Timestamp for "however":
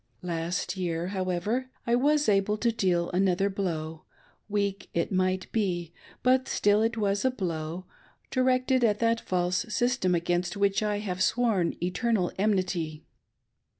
1.09-1.69